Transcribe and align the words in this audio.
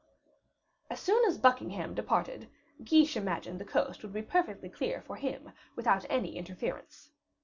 As 0.89 0.99
soon 0.99 1.23
as 1.25 1.37
Buckingham 1.37 1.93
departed, 1.93 2.49
Guiche 2.83 3.15
imagined 3.15 3.59
the 3.59 3.65
coast 3.65 4.01
would 4.01 4.13
be 4.13 4.23
perfectly 4.23 4.67
clear 4.67 4.99
for 5.03 5.15
him 5.15 5.51
without 5.75 6.07
any 6.09 6.37
interference. 6.37 7.11